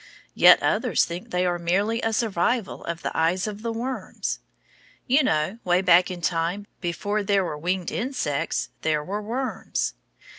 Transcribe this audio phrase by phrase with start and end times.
[0.33, 4.39] Yet others think they are merely a "survival" of the eyes of the worms.
[5.05, 9.93] You know, way back in time, before there were winged insects there were worms.